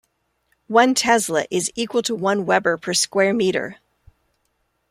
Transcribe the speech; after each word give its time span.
One 0.65 0.95
tesla 0.95 1.45
is 1.51 1.71
equal 1.75 2.01
to 2.01 2.15
one 2.15 2.43
weber 2.47 2.75
per 2.75 2.91
square 2.91 3.35
metre. 3.35 3.75